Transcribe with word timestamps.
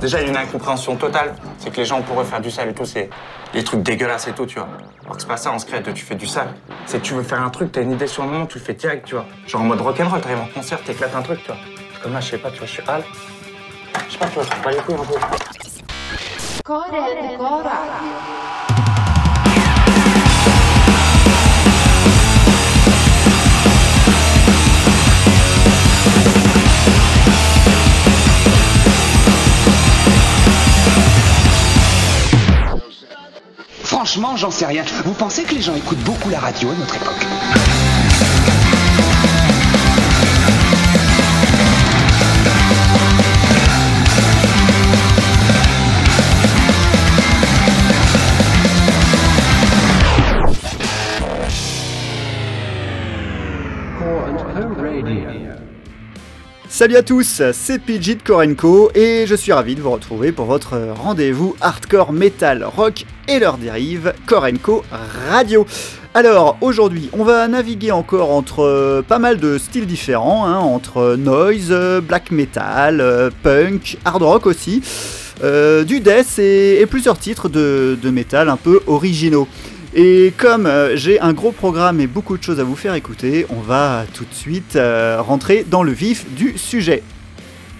Déjà, 0.00 0.20
il 0.20 0.24
y 0.24 0.26
a 0.26 0.30
une 0.30 0.36
incompréhension 0.36 0.96
totale. 0.96 1.34
C'est 1.58 1.70
que 1.70 1.78
les 1.78 1.84
gens 1.84 2.02
pourraient 2.02 2.24
faire 2.24 2.40
du 2.40 2.50
sale 2.50 2.68
et 2.68 2.74
tout, 2.74 2.84
c'est 2.84 3.08
des 3.52 3.64
trucs 3.64 3.82
dégueulasses 3.82 4.28
et 4.28 4.32
tout, 4.32 4.46
tu 4.46 4.58
vois. 4.58 4.68
Alors 5.04 5.16
que 5.16 5.22
c'est 5.22 5.28
pas 5.28 5.36
ça 5.36 5.50
en 5.50 5.58
secret, 5.58 5.82
tu 5.82 6.04
fais 6.04 6.14
du 6.14 6.26
sale. 6.26 6.54
C'est 6.84 6.98
que 6.98 7.04
tu 7.04 7.14
veux 7.14 7.22
faire 7.22 7.40
un 7.40 7.50
truc, 7.50 7.72
t'as 7.72 7.82
une 7.82 7.92
idée 7.92 8.06
sur 8.06 8.24
le 8.24 8.30
moment, 8.30 8.46
tu 8.46 8.58
fais 8.58 8.74
direct, 8.74 9.06
tu 9.06 9.14
vois. 9.14 9.24
Genre 9.46 9.62
en 9.62 9.64
mode 9.64 9.80
rock'n'roll, 9.80 10.20
t'arrives 10.20 10.40
en 10.40 10.46
concert, 10.46 10.82
t'éclates 10.82 11.14
un 11.14 11.22
truc, 11.22 11.40
tu 11.42 11.46
vois. 11.46 11.56
Comme 12.02 12.12
là, 12.12 12.20
je 12.20 12.30
sais 12.30 12.38
pas, 12.38 12.50
tu 12.50 12.58
vois, 12.58 12.66
je 12.66 12.72
suis 12.72 12.82
Al. 12.86 13.02
Je 14.06 14.12
sais 14.12 14.18
pas, 14.18 14.26
tu 14.26 14.34
vois, 14.34 14.44
je 14.44 14.62
pas 14.62 14.70
les 14.70 14.78
couilles 14.78 14.94
un 14.94 15.04
peu. 15.04 15.14
Franchement, 34.06 34.36
j'en 34.36 34.52
sais 34.52 34.66
rien. 34.66 34.84
Vous 35.04 35.14
pensez 35.14 35.42
que 35.42 35.52
les 35.52 35.60
gens 35.60 35.74
écoutent 35.74 36.04
beaucoup 36.04 36.28
la 36.28 36.38
radio 36.38 36.70
à 36.70 36.74
notre 36.76 36.94
époque? 36.94 37.26
Salut 56.76 56.96
à 56.96 57.02
tous, 57.02 57.40
c'est 57.54 57.78
PG 57.78 58.16
de 58.16 58.22
Korenko 58.22 58.90
et 58.94 59.24
je 59.26 59.34
suis 59.34 59.50
ravi 59.50 59.74
de 59.74 59.80
vous 59.80 59.92
retrouver 59.92 60.30
pour 60.30 60.44
votre 60.44 60.76
rendez-vous 60.94 61.56
hardcore 61.62 62.12
metal 62.12 62.64
rock 62.64 63.06
et 63.28 63.38
leur 63.38 63.56
dérive 63.56 64.12
Korenko 64.26 64.84
Radio. 65.30 65.64
Alors 66.12 66.58
aujourd'hui, 66.60 67.08
on 67.14 67.24
va 67.24 67.48
naviguer 67.48 67.92
encore 67.92 68.30
entre 68.30 68.62
euh, 68.62 69.00
pas 69.00 69.18
mal 69.18 69.40
de 69.40 69.56
styles 69.56 69.86
différents, 69.86 70.44
hein, 70.44 70.58
entre 70.58 71.16
noise, 71.16 71.68
euh, 71.70 72.02
black 72.02 72.30
metal, 72.30 73.00
euh, 73.00 73.30
punk, 73.42 73.96
hard 74.04 74.22
rock 74.22 74.44
aussi, 74.44 74.82
du 75.42 76.00
death 76.00 76.38
et, 76.38 76.84
plusieurs 76.90 77.18
titres 77.18 77.48
de, 77.48 77.96
de 78.02 78.10
metal 78.10 78.50
un 78.50 78.58
peu 78.58 78.80
originaux. 78.86 79.48
Et 79.98 80.34
comme 80.36 80.66
euh, 80.66 80.94
j'ai 80.94 81.18
un 81.20 81.32
gros 81.32 81.52
programme 81.52 82.02
et 82.02 82.06
beaucoup 82.06 82.36
de 82.36 82.42
choses 82.42 82.60
à 82.60 82.64
vous 82.64 82.76
faire 82.76 82.92
écouter, 82.92 83.46
on 83.48 83.62
va 83.62 84.04
tout 84.12 84.26
de 84.26 84.34
suite 84.34 84.76
euh, 84.76 85.22
rentrer 85.22 85.64
dans 85.66 85.82
le 85.82 85.90
vif 85.90 86.26
du 86.34 86.58
sujet. 86.58 87.02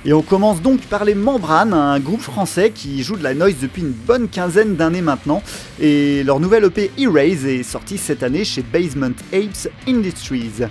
Et 0.06 0.14
on 0.14 0.22
commence 0.22 0.62
donc 0.62 0.80
par 0.86 1.04
les 1.04 1.14
Membranes, 1.14 1.74
un 1.74 2.00
groupe 2.00 2.22
français 2.22 2.70
qui 2.70 3.02
joue 3.02 3.16
de 3.16 3.22
la 3.22 3.34
noise 3.34 3.56
depuis 3.60 3.82
une 3.82 3.90
bonne 3.90 4.28
quinzaine 4.28 4.76
d'années 4.76 5.02
maintenant. 5.02 5.42
Et 5.78 6.22
leur 6.24 6.40
nouvelle 6.40 6.64
EP 6.64 6.90
Erase 6.96 7.44
est 7.44 7.62
sortie 7.62 7.98
cette 7.98 8.22
année 8.22 8.44
chez 8.44 8.62
Basement 8.62 9.12
Apes 9.34 9.68
Industries. 9.86 10.62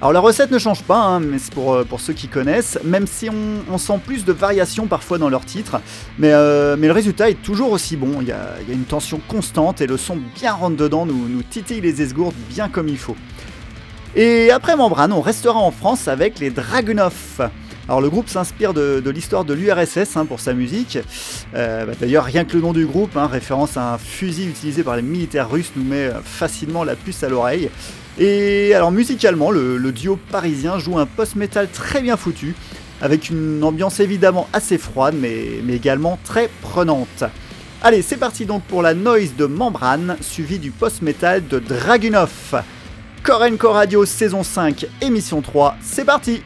Alors 0.00 0.12
la 0.12 0.20
recette 0.20 0.52
ne 0.52 0.60
change 0.60 0.84
pas, 0.84 1.00
hein, 1.00 1.18
mais 1.18 1.38
c'est 1.38 1.52
pour, 1.52 1.74
euh, 1.74 1.82
pour 1.82 1.98
ceux 1.98 2.12
qui 2.12 2.28
connaissent, 2.28 2.78
même 2.84 3.08
si 3.08 3.28
on, 3.28 3.78
sent 3.78 3.98
plus 4.06 4.24
de 4.24 4.32
variations 4.32 4.86
parfois 4.86 5.18
dans 5.18 5.28
leurs 5.28 5.44
titres, 5.44 5.80
mais, 6.20 6.30
euh, 6.32 6.76
le 6.76 6.92
résultat 6.92 7.30
est 7.30 7.42
toujours 7.42 7.72
aussi 7.72 7.96
bon, 7.96 8.20
il 8.20 8.28
y 8.28 8.32
a, 8.32 8.54
une 8.68 8.84
tension 8.84 9.20
constante 9.26 9.80
et 9.80 9.88
le 9.88 9.96
son 9.96 10.16
bien 10.36 10.52
rentre 10.52 10.76
dedans 10.76 11.04
nous, 11.04 11.28
nous 11.28 11.42
titille 11.42 11.80
les 11.80 12.00
esgourdes 12.00 12.36
bien 12.48 12.68
comme 12.68 12.88
il 12.88 12.96
faut. 12.96 13.16
Et 14.14 14.52
après 14.52 14.76
Membrane, 14.76 15.12
on 15.12 15.20
restera 15.20 15.58
en 15.58 15.72
France 15.72 16.06
avec 16.06 16.38
les 16.38 16.50
Dragunov. 16.50 17.50
Alors 17.88 18.00
le 18.00 18.08
groupe 18.08 18.28
s'inspire 18.28 18.74
de, 18.74 19.02
l'histoire 19.10 19.44
de 19.44 19.52
l'URSS 19.54 20.16
hein, 20.16 20.26
pour 20.26 20.38
sa 20.38 20.54
musique. 20.54 20.98
Euh, 21.56 21.86
bah, 21.86 21.92
D'ailleurs 22.00 22.24
rien 22.24 22.44
que 22.44 22.54
le 22.54 22.60
nom 22.60 22.72
du 22.72 22.86
groupe, 22.86 23.16
hein, 23.16 23.26
référence 23.26 23.76
à 23.76 23.94
un 23.94 23.98
fusil 23.98 24.48
utilisé 24.48 24.84
par 24.84 24.94
les 24.94 25.02
militaires 25.02 25.50
russes, 25.50 25.72
nous 25.74 25.84
met 25.84 26.08
facilement 26.22 26.84
la 26.84 26.94
puce 26.94 27.24
à 27.24 27.28
l'oreille. 27.28 27.68
Et 28.20 28.74
alors 28.74 28.90
musicalement, 28.90 29.52
le, 29.52 29.92
duo 29.92 30.18
parisien 30.30 30.78
joue 30.78 30.98
un 30.98 31.06
post-metal 31.06 31.68
très 31.70 32.02
bien 32.02 32.16
foutu, 32.16 32.56
avec 33.00 33.30
une 33.30 33.62
ambiance 33.62 34.00
évidemment 34.00 34.48
assez 34.52 34.76
froide, 34.76 35.14
mais, 35.16 35.60
également 35.72 36.18
très 36.24 36.50
prenante. 36.62 37.22
Allez, 37.80 38.02
c'est 38.02 38.16
parti 38.16 38.44
donc 38.44 38.64
pour 38.64 38.82
la 38.82 38.94
noise 38.94 39.36
de 39.36 39.46
Membrane, 39.46 40.16
suivi 40.20 40.58
du 40.58 40.72
post-metal 40.72 41.46
de 41.46 41.60
Dragunov. 41.60 42.64
Korenko 43.22 43.70
Radio 43.70 44.04
saison 44.04 44.42
5, 44.42 44.86
émission 45.00 45.40
3, 45.40 45.76
c'est 45.80 46.04
parti 46.04 46.42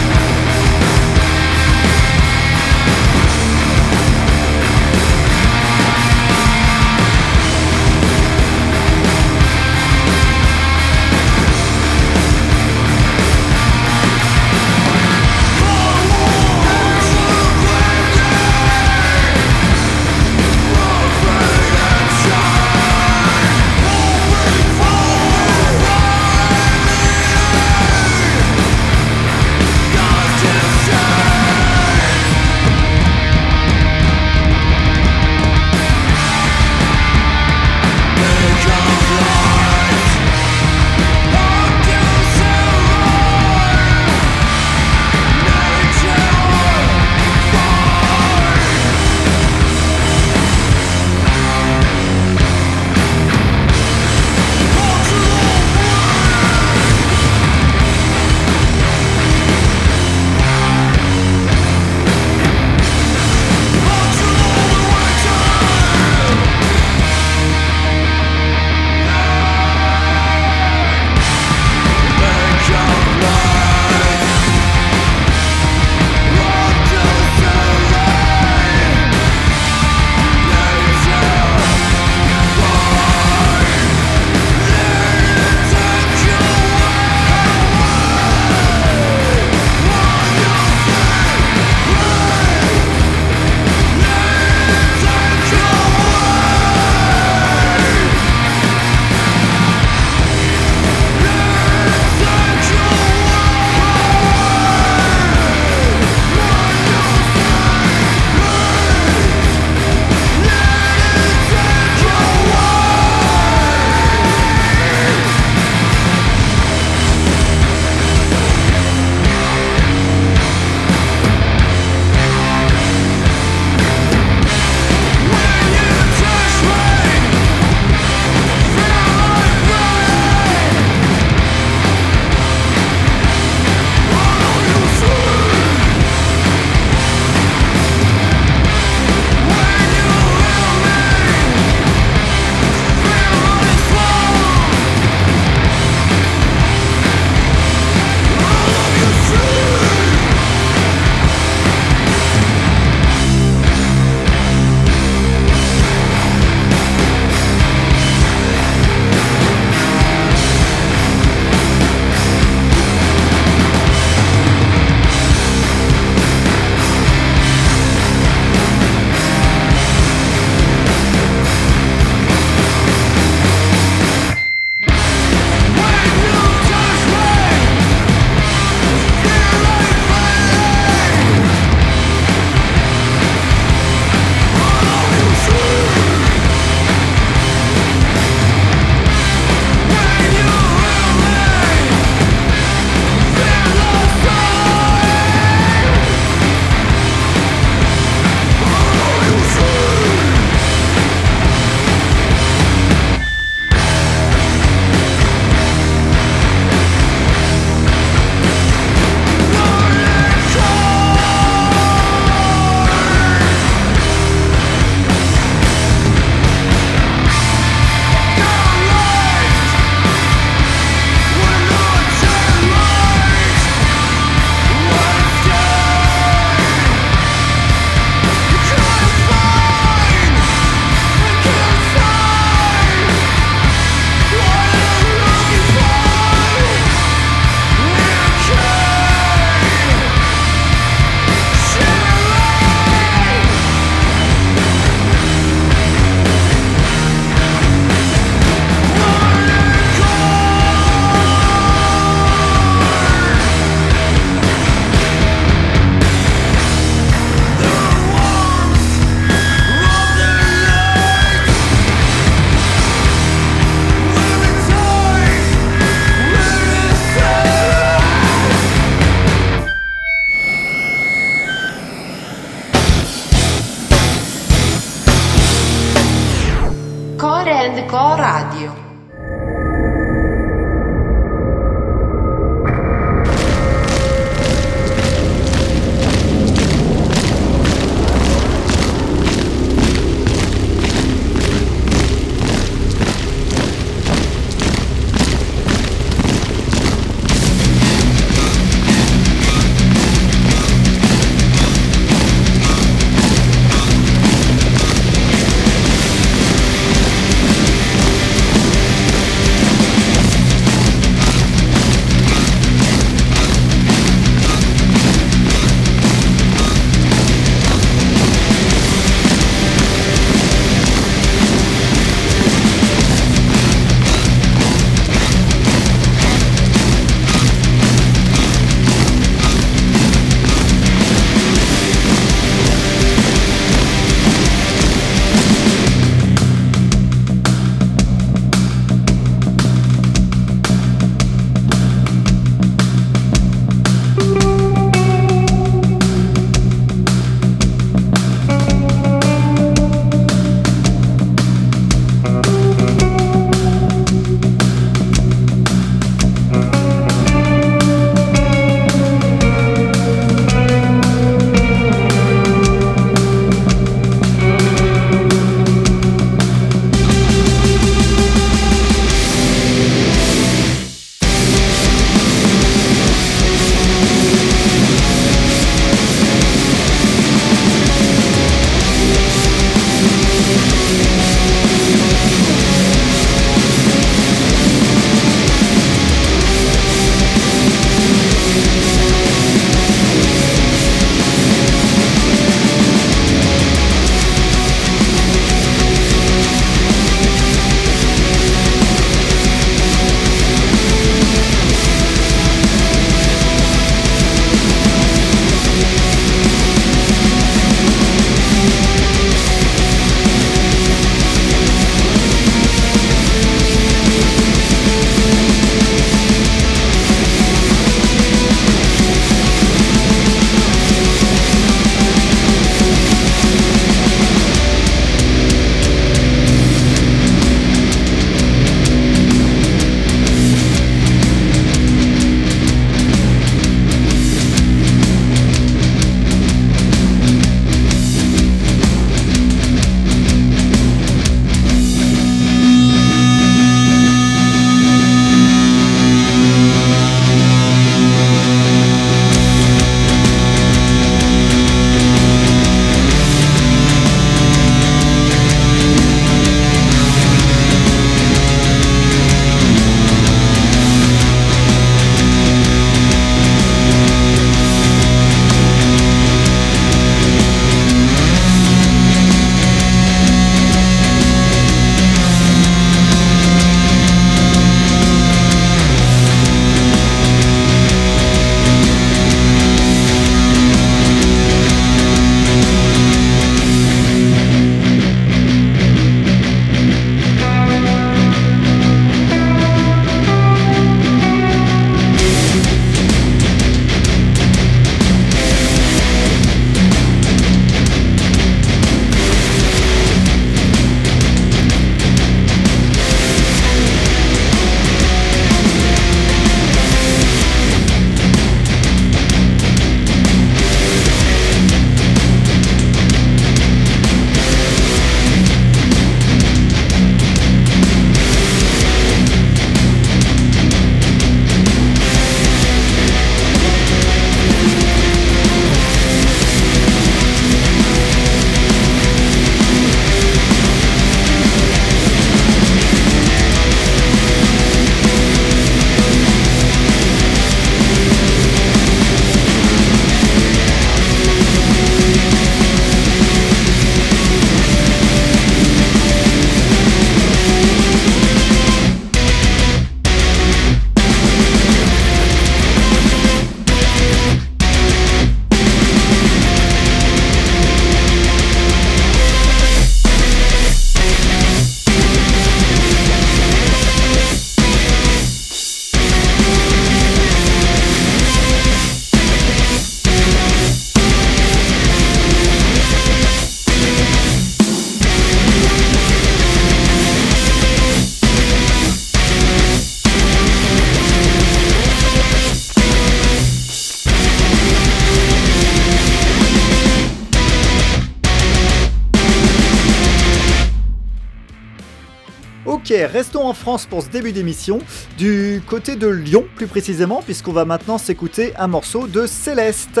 Restons 593.02 593.46
en 593.46 593.54
France 593.54 593.86
pour 593.86 594.02
ce 594.02 594.08
début 594.08 594.30
d'émission, 594.32 594.78
du 595.18 595.60
côté 595.66 595.96
de 595.96 596.06
Lyon 596.06 596.44
plus 596.54 596.68
précisément, 596.68 597.22
puisqu'on 597.22 597.52
va 597.52 597.64
maintenant 597.64 597.98
s'écouter 597.98 598.52
un 598.56 598.68
morceau 598.68 599.08
de 599.08 599.26
Céleste. 599.26 600.00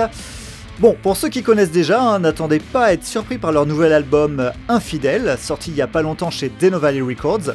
Bon, 0.78 0.96
pour 1.02 1.16
ceux 1.16 1.28
qui 1.28 1.42
connaissent 1.42 1.72
déjà, 1.72 2.00
hein, 2.00 2.20
n'attendez 2.20 2.60
pas 2.60 2.86
à 2.86 2.92
être 2.92 3.04
surpris 3.04 3.38
par 3.38 3.50
leur 3.50 3.66
nouvel 3.66 3.92
album 3.92 4.52
Infidèle, 4.68 5.36
sorti 5.40 5.72
il 5.72 5.76
y 5.76 5.82
a 5.82 5.88
pas 5.88 6.02
longtemps 6.02 6.30
chez 6.30 6.52
Denovalley 6.60 7.00
Records. 7.00 7.54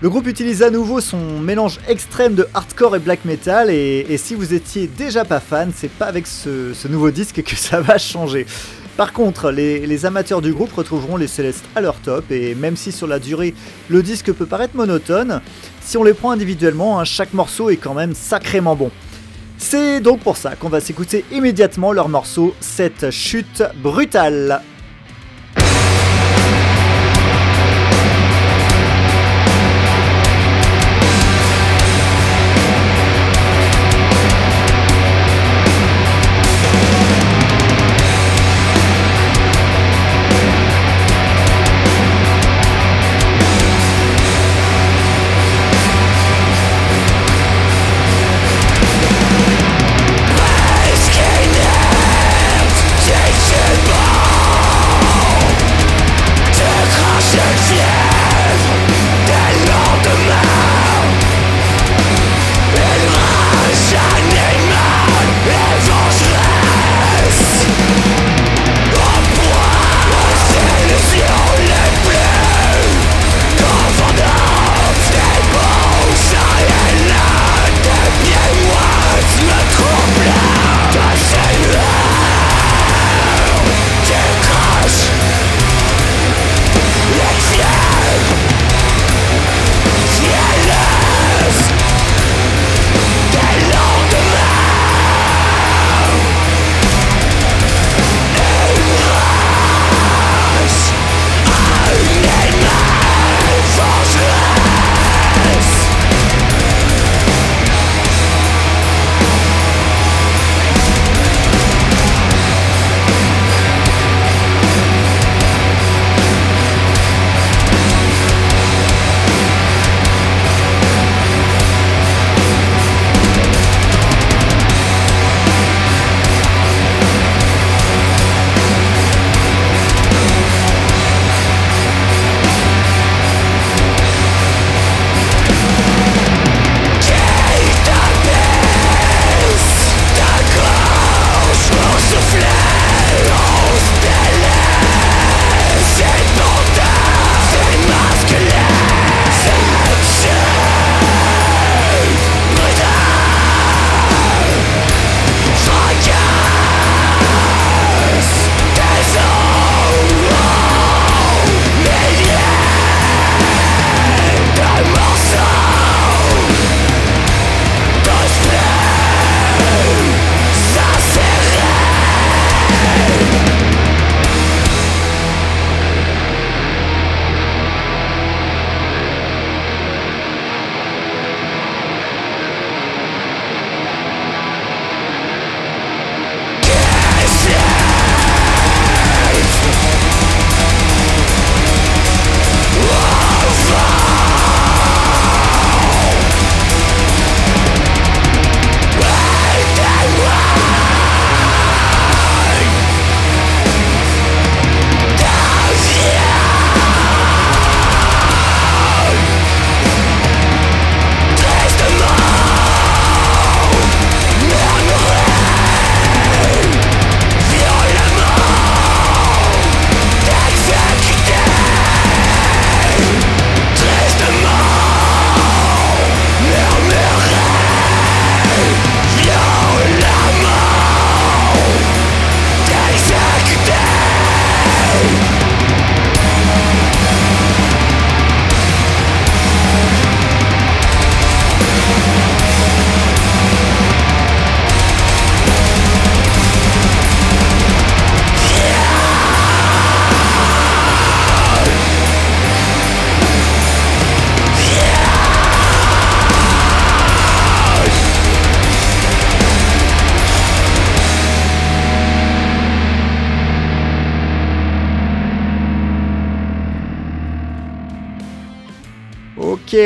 Le 0.00 0.08
groupe 0.08 0.28
utilise 0.28 0.62
à 0.62 0.70
nouveau 0.70 1.00
son 1.00 1.40
mélange 1.40 1.80
extrême 1.88 2.36
de 2.36 2.46
hardcore 2.54 2.94
et 2.94 3.00
black 3.00 3.24
metal, 3.24 3.70
et, 3.70 4.16
si 4.16 4.36
vous 4.36 4.54
étiez 4.54 4.86
déjà 4.86 5.24
pas 5.24 5.40
fan, 5.40 5.72
c'est 5.74 5.90
pas 5.90 6.06
avec 6.06 6.28
ce 6.28 6.88
nouveau 6.88 7.10
disque 7.10 7.42
que 7.42 7.56
ça 7.56 7.80
va 7.80 7.98
changer. 7.98 8.46
Par 8.98 9.12
contre, 9.12 9.52
les, 9.52 10.06
amateurs 10.06 10.42
du 10.42 10.52
groupe 10.52 10.72
retrouveront 10.72 11.16
les 11.16 11.28
Célestes 11.28 11.64
à 11.76 11.80
leur 11.80 12.00
top, 12.00 12.32
et 12.32 12.56
même 12.56 12.74
si 12.76 12.90
sur 12.90 13.06
la 13.06 13.20
durée 13.20 13.54
le 13.88 14.02
disque 14.02 14.32
peut 14.32 14.44
paraître 14.44 14.74
monotone, 14.74 15.40
si 15.80 15.96
on 15.96 16.02
les 16.02 16.14
prend 16.14 16.32
individuellement, 16.32 16.98
hein, 16.98 17.04
chaque 17.04 17.32
morceau 17.32 17.70
est 17.70 17.76
quand 17.76 17.94
même 17.94 18.12
sacrément 18.12 18.74
bon. 18.74 18.90
C'est 19.56 20.00
donc 20.00 20.18
pour 20.18 20.36
ça 20.36 20.56
qu'on 20.56 20.68
va 20.68 20.80
s'écouter 20.80 21.24
immédiatement 21.30 21.92
leur 21.92 22.08
morceau, 22.08 22.56
cette 22.58 23.12
chute 23.12 23.62
brutale. 23.80 24.62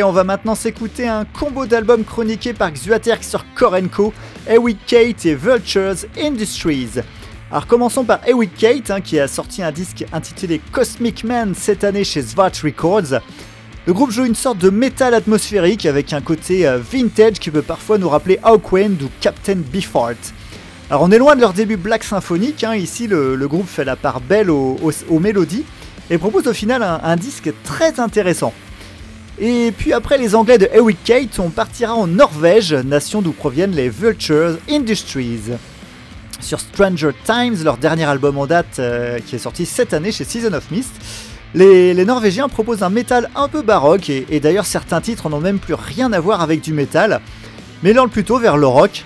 On 0.01 0.13
va 0.13 0.25
maintenant 0.25 0.55
s'écouter 0.55 1.07
un 1.07 1.27
combo 1.27 1.67
d'albums 1.67 2.05
chroniqués 2.05 2.55
par 2.55 2.73
Xuaterk 2.73 3.23
sur 3.23 3.45
Korenko, 3.55 4.15
Ewick 4.49 4.79
Kate 4.87 5.27
et 5.27 5.35
Vultures 5.35 6.07
Industries. 6.19 7.01
Alors 7.51 7.67
commençons 7.67 8.05
par 8.05 8.27
Ewick 8.27 8.57
Kate, 8.57 8.91
hein, 8.91 9.03
qui 9.03 9.21
a 9.21 9.29
sorti 9.29 9.63
un 9.63 9.73
disque 9.73 10.07
intitulé 10.13 10.63
Cosmic 10.73 11.25
Man 11.25 11.55
cette 11.55 11.85
année 11.85 12.05
chez 12.05 12.23
Svart 12.23 12.53
Records. 12.65 13.21
Le 13.87 13.93
groupe 13.93 14.11
joue 14.11 14.25
une 14.25 14.35
sorte 14.35 14.59
de 14.59 14.71
métal 14.71 15.13
atmosphérique 15.13 15.85
avec 15.85 16.15
un 16.15 16.23
côté 16.23 16.67
euh, 16.67 16.79
vintage 16.79 17.39
qui 17.39 17.51
peut 17.51 17.61
parfois 17.61 17.99
nous 17.99 18.09
rappeler 18.09 18.39
Hawkwind 18.43 19.03
ou 19.03 19.11
Captain 19.21 19.57
Beefheart. 19.57 20.33
Alors 20.89 21.03
on 21.03 21.11
est 21.11 21.19
loin 21.19 21.37
de 21.37 21.41
leur 21.41 21.53
début 21.53 21.77
black 21.77 22.05
symphonique, 22.05 22.65
hein. 22.65 22.75
ici 22.75 23.09
le, 23.09 23.37
groupe 23.47 23.69
fait 23.69 23.85
la 23.85 23.97
part 23.97 24.21
belle 24.21 24.51
aux, 24.51 24.79
mélodies 25.21 25.65
et 26.09 26.17
propose 26.17 26.47
au 26.47 26.53
final 26.53 26.83
un, 26.83 27.17
disque 27.17 27.53
très 27.65 28.01
intéressant. 28.01 28.55
Et 29.45 29.73
puis 29.77 29.93
après 29.93 30.19
les 30.19 30.37
Anglais 30.37 30.57
de 30.57 30.69
Ewick 30.73 31.03
Kate, 31.03 31.41
on 31.41 31.51
partira 31.51 31.97
en 31.97 32.07
Norvège, 32.07 32.73
nation 32.75 33.23
d'où 33.23 33.33
proviennent 33.33 33.75
les 33.75 33.89
Vultures 33.89 34.57
Industries. 34.71 35.51
Sur 36.39 36.61
Stranger 36.61 37.11
Times, 37.25 37.57
leur 37.65 37.77
dernier 37.77 38.05
album 38.05 38.39
en 38.39 38.47
date 38.47 38.77
euh, 38.79 39.19
qui 39.19 39.35
est 39.35 39.41
sorti 39.41 39.67
cette 39.67 39.95
année 39.95 40.13
chez 40.13 40.23
Season 40.23 40.53
of 40.53 40.71
Mist, 40.71 40.93
les, 41.55 42.05
Norvégiens 42.05 42.49
proposent 42.49 42.85
un 42.85 42.89
métal 42.89 43.31
un 43.35 43.49
peu 43.49 43.63
baroque 43.63 44.11
et, 44.11 44.39
d'ailleurs 44.39 44.65
certains 44.65 45.01
titres 45.01 45.29
n'ont 45.29 45.41
même 45.41 45.59
plus 45.59 45.75
rien 45.75 46.13
à 46.13 46.21
voir 46.21 46.41
avec 46.41 46.61
du 46.61 46.73
métal, 46.73 47.21
mêlant 47.83 48.07
plutôt 48.07 48.39
vers 48.39 48.57
le 48.57 48.69
rock. 48.69 49.05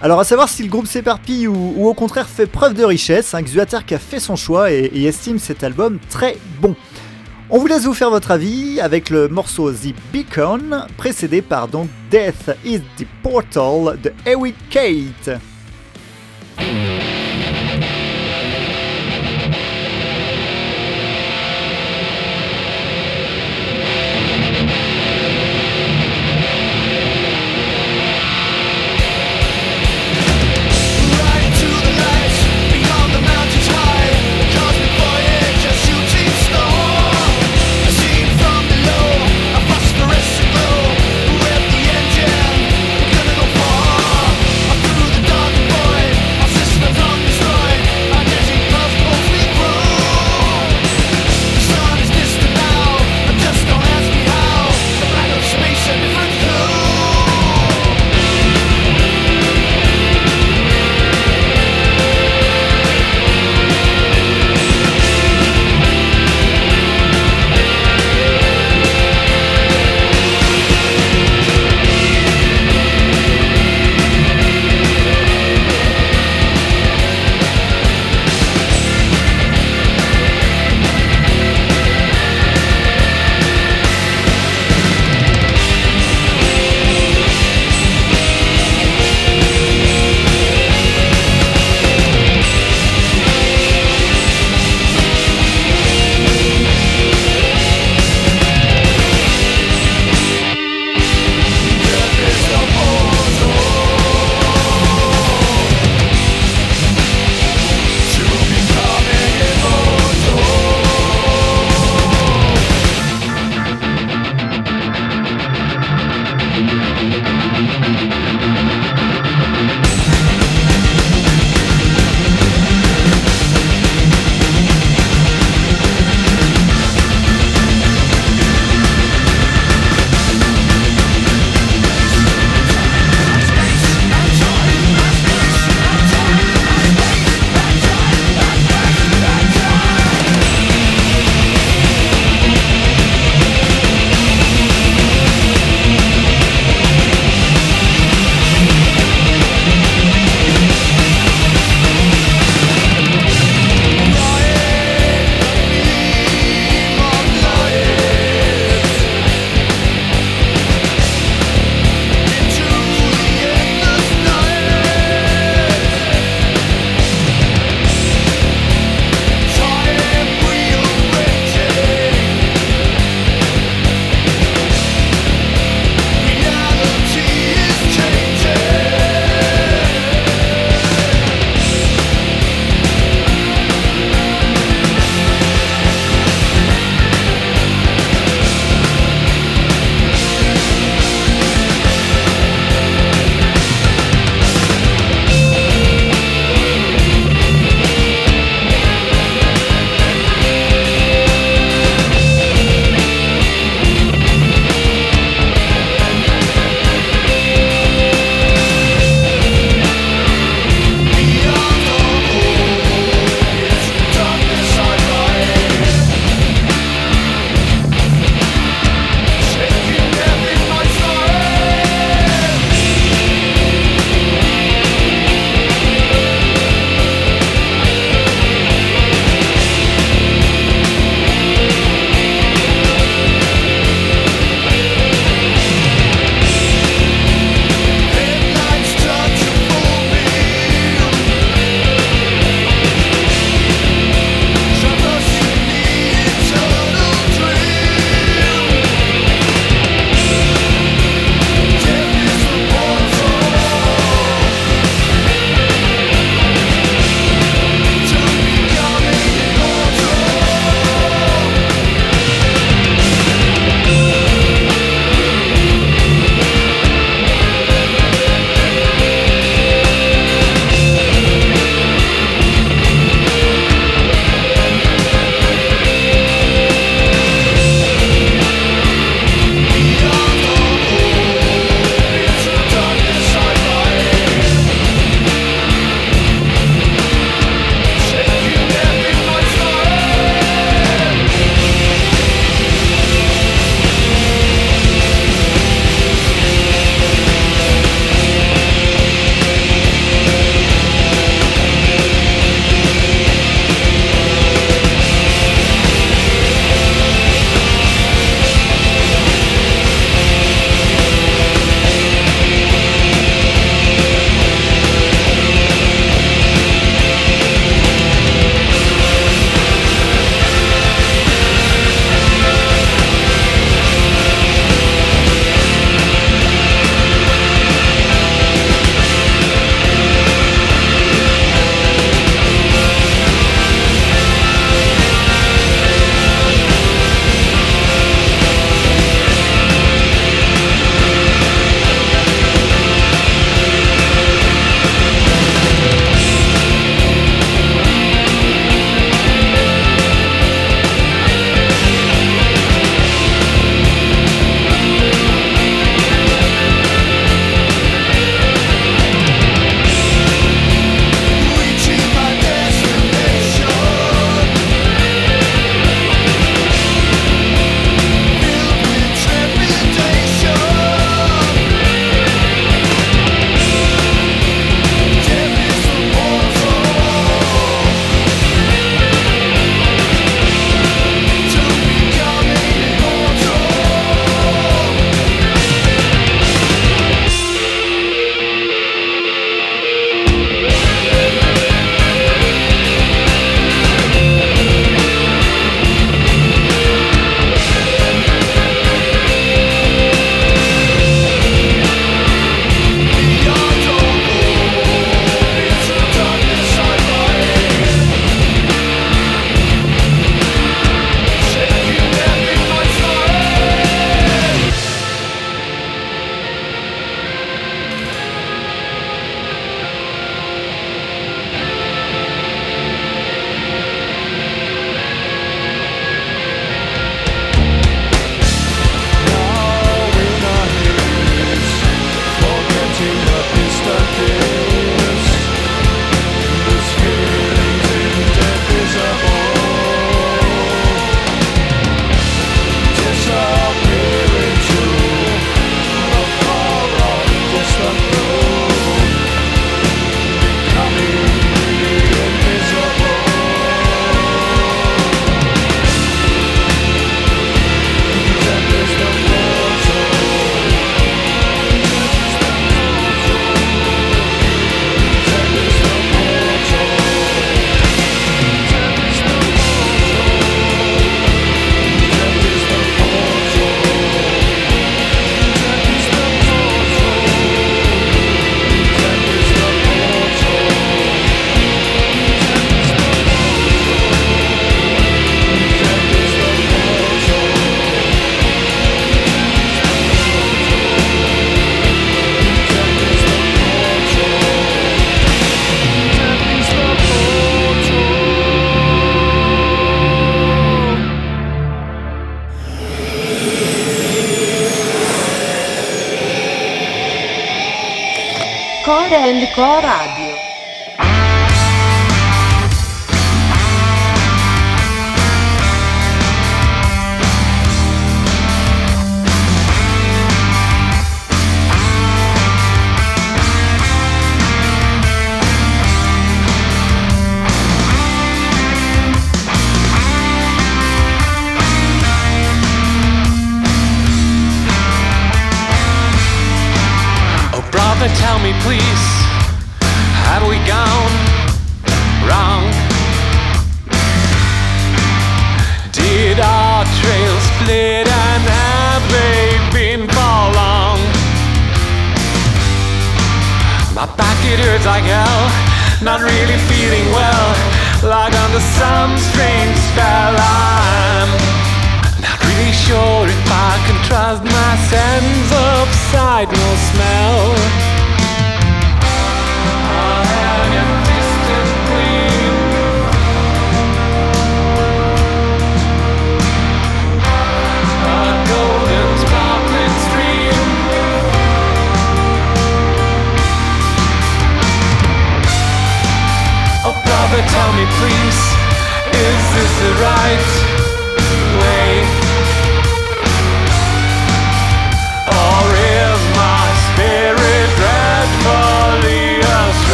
Alors 0.00 0.20
à 0.20 0.24
savoir 0.24 0.48
si 0.48 0.62
le 0.62 0.68
groupe 0.68 0.86
s'éparpille 0.86 1.48
ou, 1.48 1.88
au 1.88 1.94
contraire 1.94 2.28
fait 2.28 2.46
preuve 2.46 2.74
de 2.74 2.84
richesse, 2.84 3.34
hein, 3.34 3.42
qui 3.42 3.58
a 3.58 3.98
fait 3.98 4.20
son 4.20 4.36
choix 4.36 4.70
et, 4.70 5.06
estime 5.06 5.40
cet 5.40 5.64
album 5.64 5.98
très 6.08 6.38
bon. 6.60 6.76
On 7.54 7.58
vous 7.58 7.66
laisse 7.66 7.84
vous 7.84 7.92
faire 7.92 8.08
votre 8.08 8.30
avis 8.30 8.80
avec 8.80 9.10
le 9.10 9.28
morceau 9.28 9.70
The 9.70 9.94
Beacon, 10.10 10.86
précédé 10.96 11.42
par 11.42 11.68
donc 11.68 11.90
Death 12.10 12.50
is 12.64 12.80
the 12.96 13.06
Portal 13.22 14.00
de 14.00 14.10
Ewick 14.24 14.56
Kate. 14.70 15.38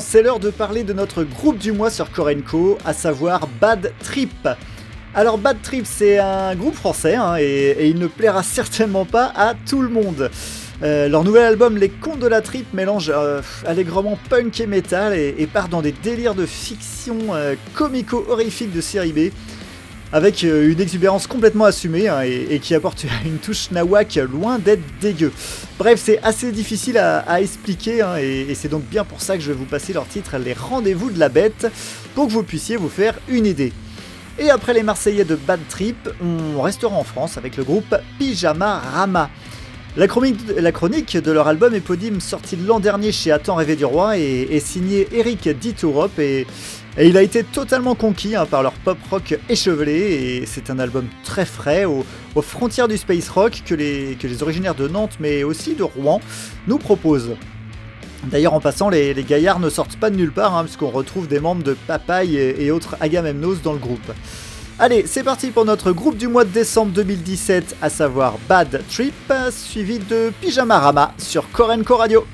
C'est 0.00 0.22
l'heure 0.22 0.40
de 0.40 0.50
parler 0.50 0.82
de 0.82 0.92
notre 0.92 1.22
groupe 1.24 1.58
du 1.58 1.72
mois 1.72 1.90
sur 1.90 2.10
Korenko, 2.10 2.78
à 2.84 2.92
savoir 2.92 3.48
Bad 3.60 3.92
Trip. 4.02 4.48
Alors 5.14 5.38
Bad 5.38 5.60
Trip, 5.62 5.84
c'est 5.86 6.18
un 6.18 6.54
groupe 6.54 6.74
français 6.74 7.16
hein, 7.16 7.36
et, 7.38 7.88
il 7.88 7.98
ne 7.98 8.06
plaira 8.06 8.42
certainement 8.42 9.04
pas 9.04 9.32
à 9.36 9.54
tout 9.54 9.82
le 9.82 9.88
monde. 9.88 10.30
Euh, 10.82 11.08
leur 11.08 11.24
nouvel 11.24 11.44
album 11.44 11.76
Les 11.76 11.90
Contes 11.90 12.20
de 12.20 12.26
la 12.26 12.40
Trip 12.40 12.72
mélange 12.72 13.12
euh, 13.14 13.42
allègrement 13.66 14.18
punk 14.30 14.60
et 14.60 14.66
metal 14.66 15.12
et, 15.12 15.34
et 15.36 15.46
part 15.46 15.68
dans 15.68 15.82
des 15.82 15.92
délires 15.92 16.34
de 16.34 16.46
fiction 16.46 17.18
euh, 17.32 17.54
comico-horrifique 17.74 18.72
de 18.72 18.80
série 18.80 19.12
B 19.12 19.32
avec 20.12 20.44
euh, 20.44 20.70
une 20.70 20.80
exubérance 20.80 21.26
complètement 21.26 21.64
assumée 21.64 22.08
hein, 22.08 22.22
et, 22.22 22.58
qui 22.60 22.74
apporte 22.74 23.04
une 23.24 23.38
touche 23.38 23.70
nawak 23.70 24.16
loin 24.16 24.58
d'être 24.58 24.82
dégueu. 25.00 25.32
Bref, 25.78 26.00
c'est 26.02 26.20
assez 26.22 26.52
difficile 26.52 26.98
à, 26.98 27.18
à 27.20 27.40
expliquer 27.40 28.02
hein, 28.02 28.16
et, 28.18 28.46
et 28.48 28.54
c'est 28.54 28.68
donc 28.68 28.82
bien 28.84 29.04
pour 29.04 29.20
ça 29.20 29.36
que 29.36 29.42
je 29.42 29.48
vais 29.48 29.58
vous 29.58 29.64
passer 29.64 29.92
leur 29.92 30.06
titre 30.06 30.36
Les 30.38 30.52
Rendez-vous 30.52 31.10
de 31.10 31.18
la 31.18 31.28
Bête 31.28 31.70
pour 32.14 32.26
que 32.26 32.32
vous 32.32 32.42
puissiez 32.42 32.76
vous 32.76 32.88
faire 32.88 33.18
une 33.28 33.46
idée. 33.46 33.72
Et 34.38 34.48
après 34.48 34.72
les 34.72 34.82
Marseillais 34.82 35.24
de 35.24 35.36
Bad 35.36 35.60
Trip, 35.68 36.08
on 36.22 36.62
restera 36.62 36.94
en 36.94 37.04
France 37.04 37.36
avec 37.36 37.56
le 37.56 37.64
groupe 37.64 37.94
Pyjama 38.18 38.78
Rama. 38.78 39.28
La 39.96 40.06
chronique, 40.06 41.16
de 41.16 41.32
leur 41.32 41.48
album 41.48 41.74
éponyme 41.74 42.20
sorti 42.20 42.54
l'an 42.54 42.78
dernier 42.78 43.10
chez 43.10 43.32
Attends 43.32 43.56
rêver 43.56 43.74
du 43.74 43.84
roi 43.84 44.18
est, 44.18 44.42
est 44.42 44.60
signé 44.60 45.08
Eric 45.12 45.48
Ditourup 45.48 46.16
et, 46.20 46.46
il 47.00 47.16
a 47.16 47.22
été 47.22 47.42
totalement 47.42 47.96
conquis 47.96 48.36
hein, 48.36 48.46
par 48.46 48.62
leur 48.62 48.72
pop 48.72 48.98
rock 49.10 49.36
échevelé 49.48 49.92
et 50.42 50.46
c'est 50.46 50.70
un 50.70 50.78
album 50.78 51.06
très 51.24 51.44
frais 51.44 51.86
aux, 51.86 52.04
frontières 52.40 52.86
du 52.86 52.98
space 52.98 53.28
rock 53.28 53.62
que 53.66 53.74
les, 53.74 54.16
originaires 54.42 54.76
de 54.76 54.86
Nantes 54.86 55.16
mais 55.18 55.42
aussi 55.42 55.74
de 55.74 55.82
Rouen 55.82 56.20
nous 56.68 56.78
proposent. 56.78 57.34
D'ailleurs, 58.24 58.54
en 58.54 58.60
passant, 58.60 58.90
les, 58.90 59.12
les 59.12 59.24
gaillards 59.24 59.60
ne 59.60 59.70
sortent 59.70 59.96
pas 59.96 60.10
de 60.10 60.16
nulle 60.16 60.30
part, 60.30 60.54
hein, 60.54 60.64
puisqu'on 60.64 60.90
retrouve 60.90 61.26
des 61.26 61.40
membres 61.40 61.62
de 61.62 61.72
Papaye 61.72 62.36
et, 62.36 62.64
et 62.64 62.70
autres 62.70 62.96
Agamemnos 63.00 63.62
dans 63.62 63.72
le 63.72 63.78
groupe. 63.78 64.12
Allez, 64.82 65.04
c'est 65.06 65.22
parti 65.22 65.50
pour 65.50 65.66
notre 65.66 65.92
groupe 65.92 66.16
du 66.16 66.26
mois 66.26 66.44
de 66.44 66.48
décembre 66.48 66.90
2017, 66.92 67.76
à 67.82 67.90
savoir 67.90 68.38
Bad 68.48 68.82
Trip, 68.88 69.12
suivi 69.50 69.98
de 69.98 70.32
Pyjama 70.40 70.78
Rama 70.78 71.12
sur 71.18 71.50
Korenko 71.50 71.96
Radio. 71.96 72.24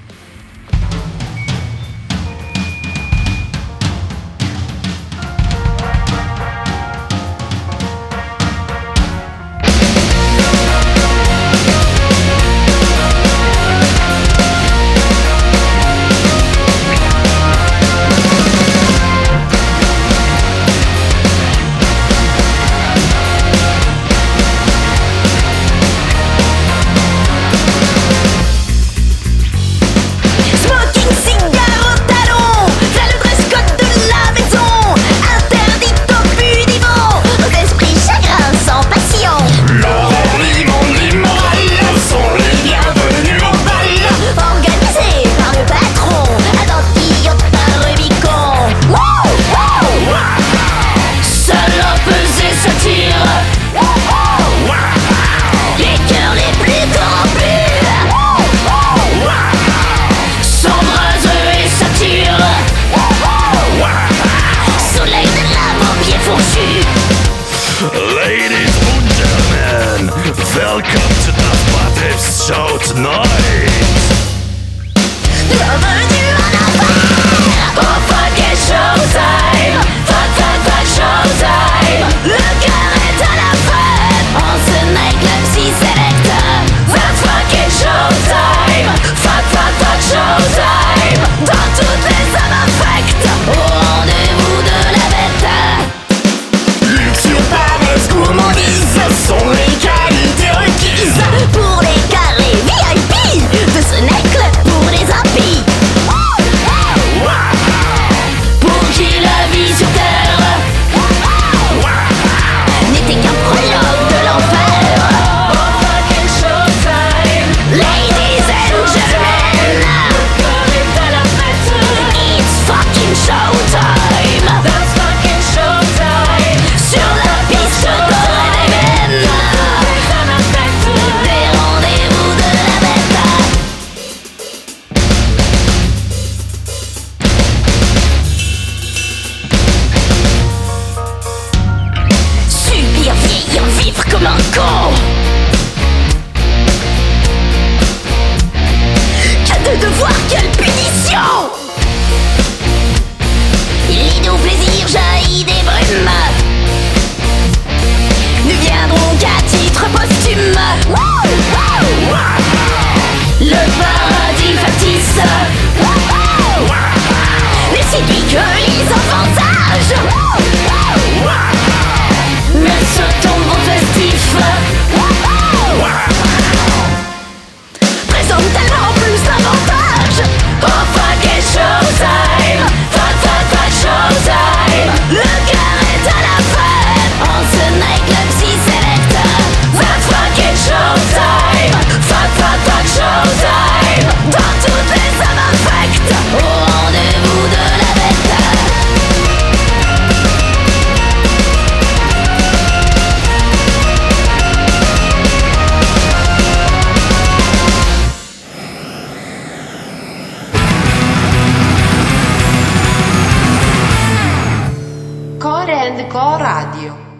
Co 216.16 216.38
Radio. 216.38 217.15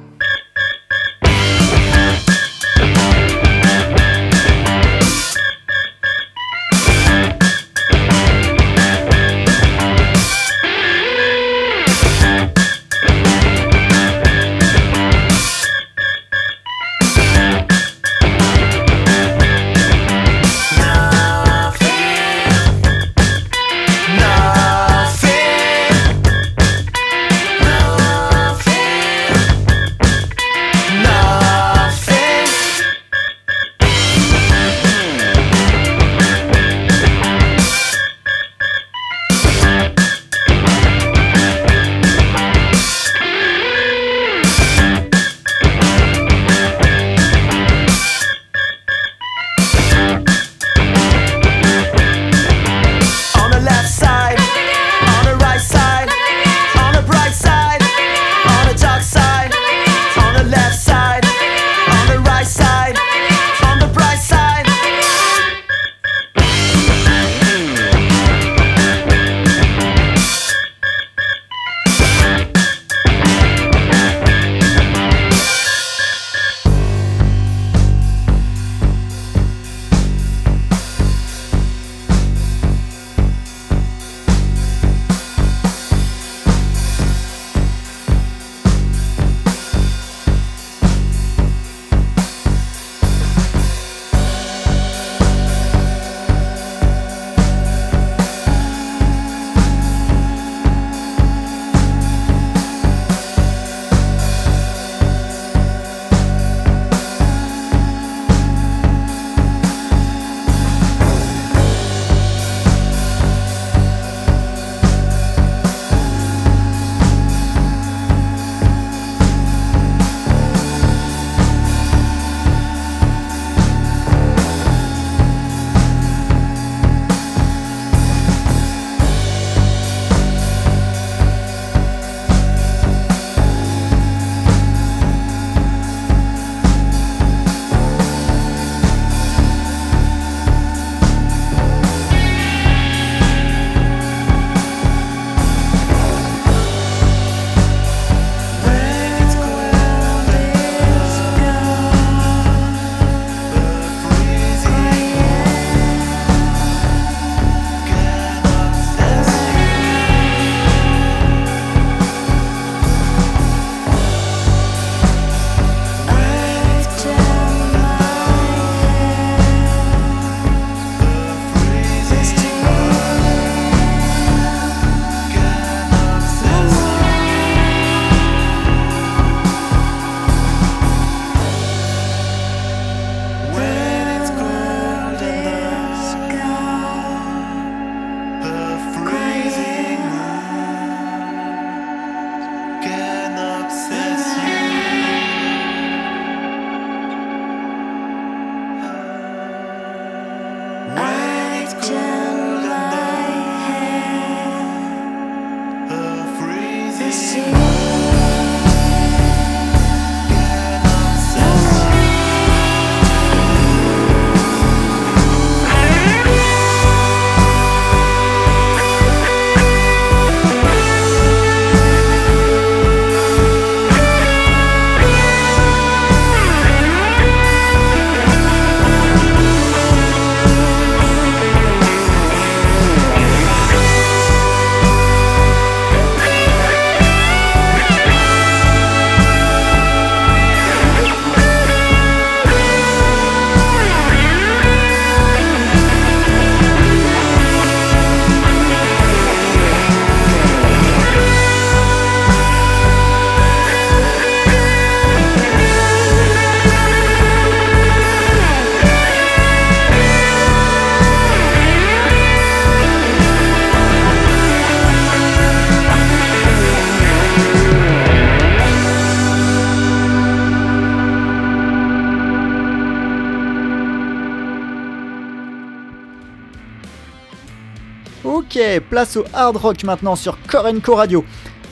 Place 278.81 279.17
au 279.17 279.25
hard 279.33 279.57
rock 279.57 279.85
maintenant 279.85 280.17
sur 280.17 280.39
Korenko 280.49 280.95
Radio. 280.95 281.25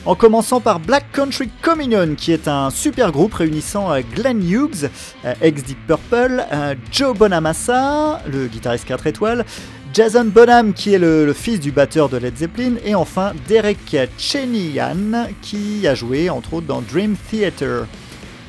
En 0.05 0.13
commençant 0.13 0.61
par 0.61 0.79
Black 0.79 1.11
Country 1.11 1.49
Communion, 1.63 2.13
qui 2.15 2.31
est 2.31 2.47
un 2.47 2.69
super 2.69 3.11
groupe 3.11 3.33
réunissant 3.33 3.91
euh, 3.91 4.01
Glenn 4.13 4.39
Hughes, 4.47 4.89
euh, 5.25 5.33
ex 5.41 5.63
Deep 5.63 5.79
Purple, 5.87 6.45
euh, 6.53 6.75
Joe 6.91 7.17
Bonamassa, 7.17 8.21
le 8.31 8.45
guitariste 8.45 8.85
4 8.85 9.07
étoiles, 9.07 9.45
Jason 9.93 10.25
Bonham, 10.25 10.73
qui 10.73 10.93
est 10.93 10.99
le, 10.99 11.33
fils 11.33 11.59
du 11.59 11.71
batteur 11.71 12.09
de 12.09 12.17
Led 12.17 12.37
Zeppelin, 12.37 12.75
et 12.85 12.93
enfin 12.93 13.33
Derek 13.47 13.97
Chenian, 14.19 15.27
qui 15.41 15.87
a 15.87 15.95
joué 15.95 16.29
entre 16.29 16.53
autres 16.53 16.67
dans 16.67 16.81
Dream 16.81 17.15
Theater. 17.31 17.87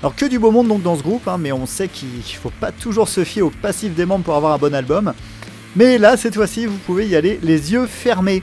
Alors 0.02 0.14
que 0.14 0.26
du 0.26 0.38
beau 0.38 0.50
monde 0.50 0.68
donc 0.68 0.82
dans 0.82 0.96
ce 0.96 1.02
groupe, 1.02 1.26
hein, 1.26 1.38
mais 1.38 1.52
on 1.52 1.64
sait 1.64 1.88
qu'il 1.88 2.22
faut 2.22 2.52
pas 2.60 2.70
toujours 2.70 3.08
se 3.08 3.24
fier 3.24 3.40
au 3.40 3.50
passif 3.50 3.94
des 3.94 4.04
membres 4.04 4.24
pour 4.24 4.34
avoir 4.34 4.52
un 4.52 4.58
bon 4.58 4.74
album. 4.74 5.14
Mais 5.76 5.98
là, 5.98 6.16
cette 6.16 6.34
fois-ci, 6.34 6.64
vous 6.64 6.78
pouvez 6.78 7.06
y 7.06 7.16
aller 7.16 7.38
les 7.42 7.72
yeux 7.74 7.86
fermés. 7.86 8.42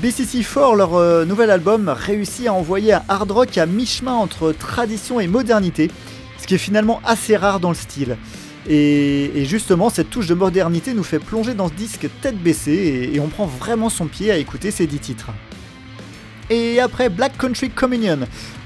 BCC4, 0.00 0.76
leur 0.76 0.94
euh, 0.94 1.24
nouvel 1.24 1.50
album, 1.50 1.88
réussit 1.88 2.46
à 2.46 2.52
envoyer 2.52 2.92
un 2.92 3.02
hard 3.08 3.32
rock 3.32 3.58
à 3.58 3.66
mi-chemin 3.66 4.12
entre 4.12 4.52
tradition 4.52 5.18
et 5.18 5.26
modernité, 5.26 5.90
ce 6.38 6.46
qui 6.46 6.54
est 6.54 6.58
finalement 6.58 7.00
assez 7.04 7.36
rare 7.36 7.58
dans 7.58 7.70
le 7.70 7.74
style. 7.74 8.16
Et, 8.68 9.44
justement, 9.44 9.90
cette 9.90 10.08
touche 10.08 10.28
de 10.28 10.34
modernité 10.34 10.94
nous 10.94 11.02
fait 11.02 11.18
plonger 11.18 11.54
dans 11.54 11.68
ce 11.68 11.74
disque 11.74 12.08
tête 12.20 12.40
baissée 12.40 12.70
et, 13.12 13.16
et 13.16 13.20
on 13.20 13.26
prend 13.26 13.46
vraiment 13.46 13.88
son 13.88 14.06
pied 14.06 14.30
à 14.30 14.36
écouter 14.36 14.70
ces 14.70 14.86
10 14.86 14.98
titres. 15.00 15.30
Et 16.48 16.78
après 16.78 17.08
Black 17.08 17.36
Country 17.38 17.70
Communion, 17.70 18.20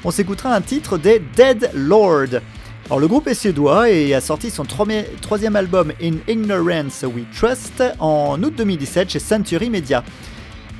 on 0.05 0.11
s'écoutera 0.11 0.55
un 0.55 0.61
titre 0.61 0.99
des 0.99 1.23
Dead 1.35 1.71
Lord. 1.73 2.41
Alors 2.87 3.01
le 3.01 3.09
groupe 3.09 3.27
est 3.27 3.35
suédois 3.35 3.91
et 3.91 4.15
a 4.15 4.21
sorti 4.21 4.51
son 4.51 4.65
troisième- 4.65 5.57
album 5.57 5.93
In 6.01 6.15
Ignorance 6.29 7.03
We 7.03 7.25
Trust 7.37 7.83
en 7.99 8.41
août 8.43 8.55
2017 8.57 9.11
chez 9.11 9.19
Century 9.19 9.71
Media. 9.71 10.05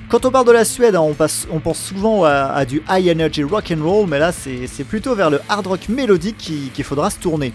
Quand 0.09 0.25
on 0.25 0.31
parle 0.31 0.47
de 0.47 0.53
la 0.53 0.65
Suède, 0.65 0.95
on, 0.95 1.15
pense 1.15 1.79
souvent 1.79 2.23
à, 2.25 2.31
à 2.55 2.65
du 2.65 2.81
high 2.89 3.09
energy 3.11 3.43
rock 3.43 3.73
and 3.77 3.83
roll, 3.85 4.09
mais 4.09 4.21
là 4.21 4.31
c'est 4.31 4.85
plutôt 4.85 5.17
vers 5.17 5.31
le 5.31 5.41
hard 5.49 5.67
rock 5.67 5.89
mélodique 5.89 6.37
qui- 6.39 6.71
qu'il 6.73 6.85
faudra 6.85 7.11
se 7.11 7.19
tourner. 7.19 7.53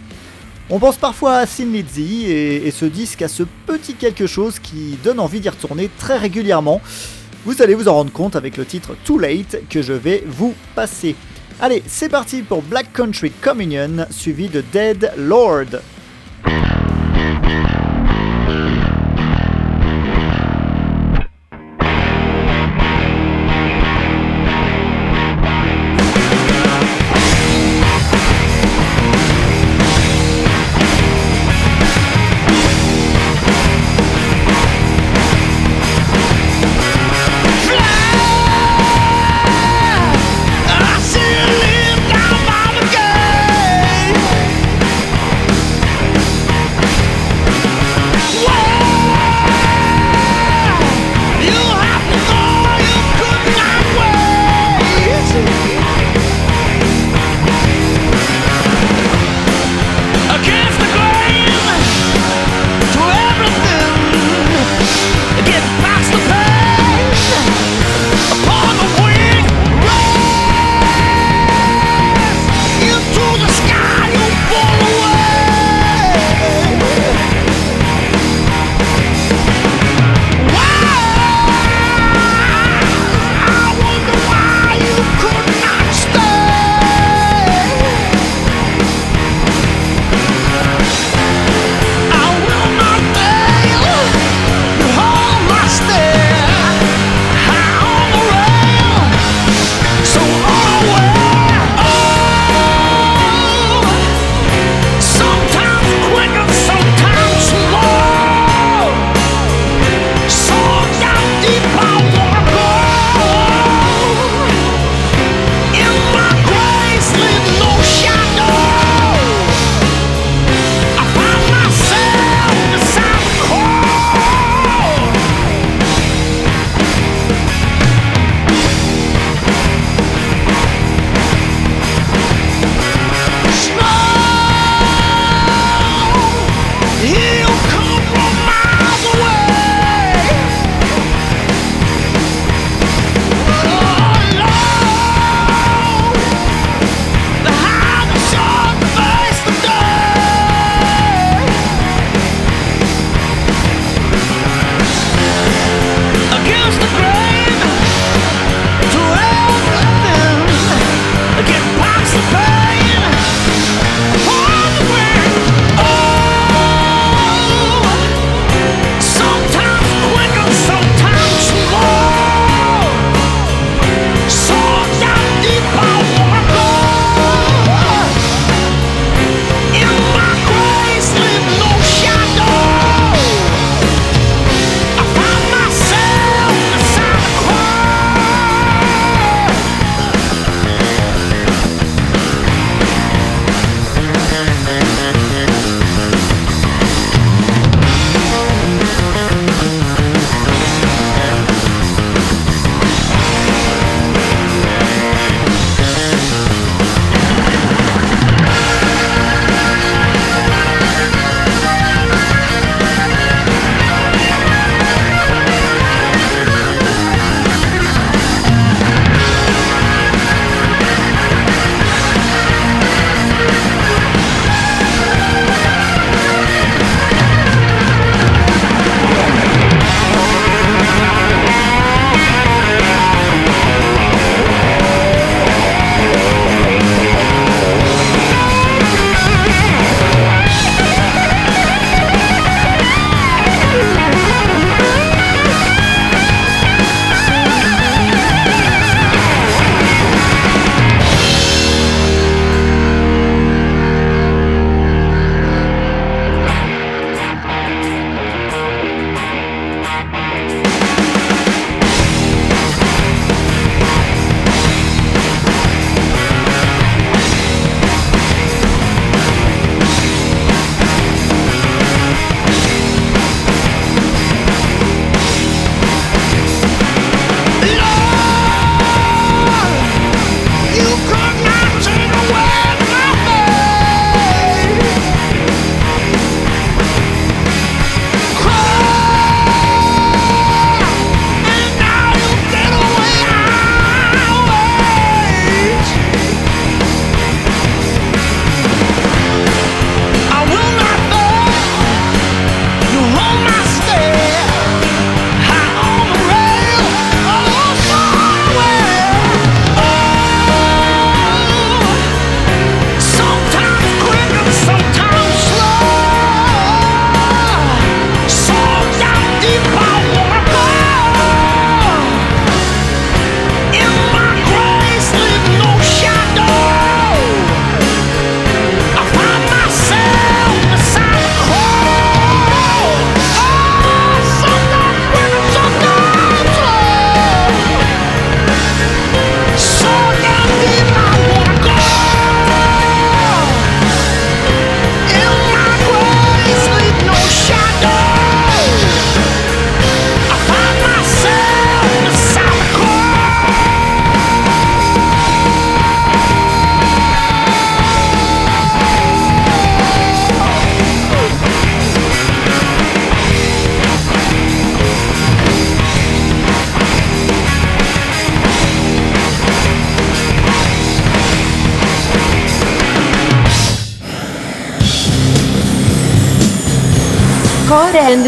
On 0.70 0.80
pense 0.80 0.97
parfois 0.97 1.36
à 1.38 1.45
Sin 1.45 1.66
Lizzy 1.72 2.26
et, 2.26 2.68
et 2.68 2.72
ce 2.72 2.86
disque 2.86 3.22
a 3.22 3.30
ce 3.30 3.43
petit 3.66 3.93
quelque 3.93 4.28
chose 4.28 4.60
qui 4.60 4.97
donne 5.02 5.20
envie 5.22 5.39
d'y 5.39 5.49
retourner 5.49 5.89
très 5.97 6.18
régulièrement. 6.18 6.82
Vous 7.45 7.62
allez 7.62 7.74
vous 7.74 7.88
en 7.88 7.93
rendre 7.93 8.12
compte 8.12 8.36
avec 8.36 8.58
le 8.58 8.66
titre 8.66 8.95
Too 9.06 9.18
Late 9.18 9.64
que 9.70 9.82
je 9.82 9.93
vais 9.93 10.24
vous 10.28 10.54
passer. 10.76 11.16
Allez, 11.64 11.84
c'est 11.86 12.09
parti 12.09 12.41
pour 12.41 12.64
Black 12.64 12.91
Country 12.91 13.30
Communion 13.30 14.07
suivi 14.09 14.49
de 14.49 14.62
Dead 14.74 15.14
Lord. 15.16 15.80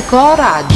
Core 0.02 0.42
and 0.42 0.73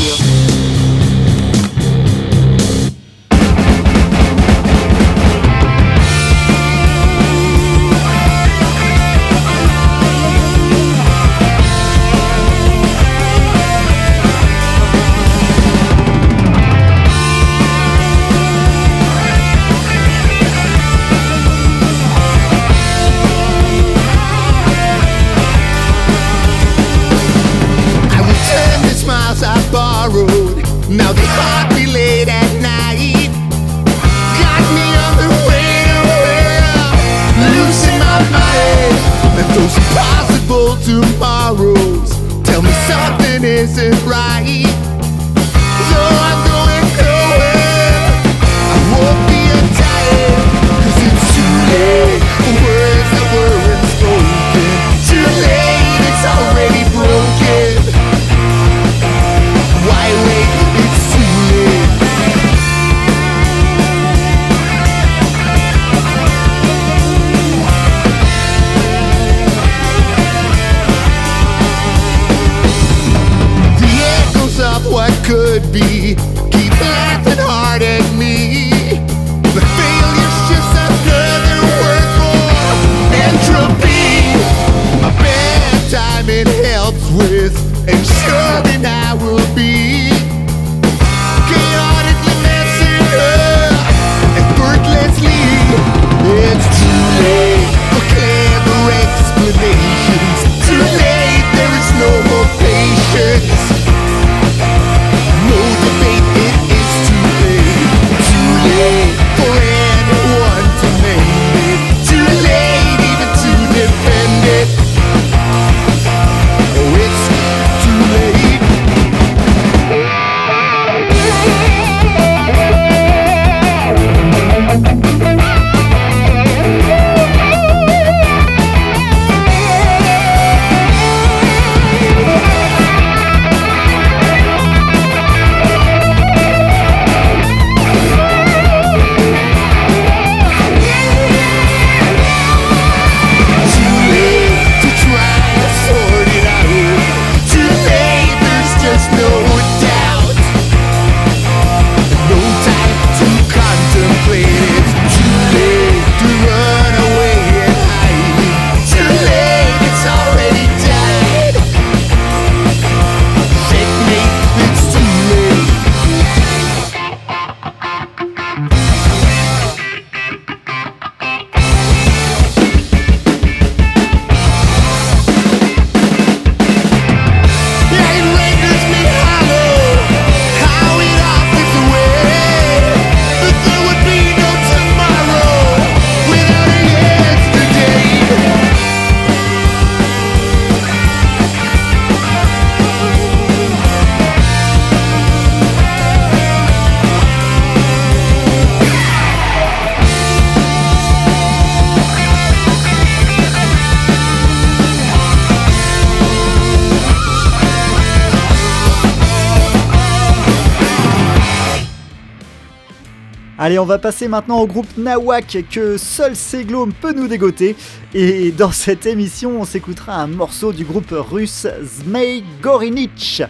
Allez, 213.78 213.84
on 213.84 213.86
va 213.86 214.00
passer 214.00 214.28
maintenant 214.28 214.60
au 214.60 214.66
groupe 214.66 214.88
Nawak 214.98 215.66
que 215.70 215.98
seul 215.98 216.36
Seglom 216.36 216.94
peut 216.94 217.14
nous 217.14 217.28
dégoter. 217.28 217.76
Et 218.16 218.52
dans 218.52 218.72
cette 218.72 219.06
émission, 219.06 219.62
on 219.62 219.66
s'écoutera 219.66 220.16
un 220.16 220.26
morceau 220.26 220.74
du 220.74 220.84
groupe 220.84 221.12
russe 221.12 221.68
Zmei 221.84 222.44
Gorinich. 222.60 223.44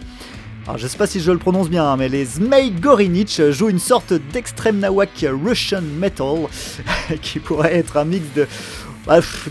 Alors, 0.66 0.76
je 0.76 0.86
sais 0.86 0.98
pas 0.98 1.06
si 1.06 1.20
je 1.20 1.32
le 1.32 1.38
prononce 1.38 1.70
bien, 1.70 1.96
mais 1.96 2.10
les 2.10 2.26
Zmei 2.26 2.70
Gorinich 2.72 3.40
jouent 3.52 3.70
une 3.70 3.78
sorte 3.78 4.12
d'extrême 4.12 4.80
Nawak 4.80 5.24
Russian 5.42 5.80
Metal 5.80 6.46
qui 7.22 7.38
pourrait 7.38 7.76
être 7.76 7.96
un 7.96 8.04
mix 8.04 8.26
de, 8.36 8.46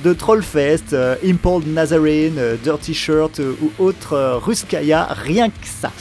de 0.04 0.14
Trollfest, 0.14 0.94
euh, 0.94 1.16
Impaled 1.26 1.68
Nazarene, 1.68 2.38
euh, 2.38 2.56
Dirty 2.62 2.94
Shirt 2.94 3.40
euh, 3.40 3.56
ou 3.62 3.72
autre 3.84 4.14
euh, 4.14 4.38
Ruskaya, 4.38 5.08
rien 5.12 5.50
que 5.50 5.56
ça. 5.64 5.92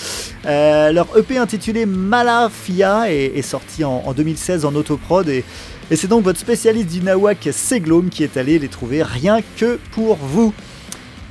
Leur 0.92 1.06
EP 1.16 1.38
intitulé 1.38 1.86
Malafia 1.86 3.10
est, 3.10 3.42
sorti 3.42 3.82
en, 3.84 4.02
en 4.06 4.12
2016 4.12 4.64
en 4.64 4.74
autoprod 4.74 5.28
et, 5.28 5.44
et 5.90 5.96
c'est 5.96 6.06
donc 6.06 6.22
votre 6.22 6.38
spécialiste 6.38 6.88
du 6.88 7.00
Nawak 7.00 7.48
Seglom 7.52 8.10
qui 8.10 8.22
est 8.22 8.36
allé 8.36 8.58
les 8.58 8.68
trouver 8.68 9.02
rien 9.02 9.40
que 9.56 9.78
pour 9.92 10.16
vous. 10.16 10.52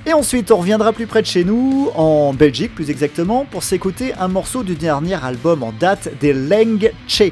Et 0.07 0.13
ensuite, 0.13 0.51
on 0.51 0.57
reviendra 0.57 0.93
plus 0.93 1.07
près 1.07 1.23
de 1.23 1.27
chez 1.27 1.43
nous, 1.43 1.89
en 1.95 2.33
Belgique 2.33 2.75
plus 2.75 2.91
exactement, 2.91 3.45
pour 3.49 3.63
s'écouter 3.63 4.13
un 4.19 4.27
morceau 4.27 4.61
du 4.61 4.75
dernier 4.75 5.15
album 5.15 5.63
en 5.63 5.71
date 5.71 6.09
des 6.21 6.31
Leng 6.31 6.91
Che. 7.07 7.31